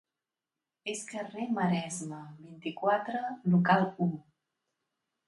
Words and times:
És 0.93 1.01
carrer 1.11 1.43
Maresme, 1.57 2.21
vint-i-quatre, 2.47 3.21
local 3.57 3.87
u. 4.07 4.09